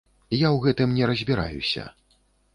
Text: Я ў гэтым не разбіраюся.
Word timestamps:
Я 0.35 0.37
ў 0.37 0.57
гэтым 0.63 0.95
не 1.01 1.11
разбіраюся. 1.13 1.87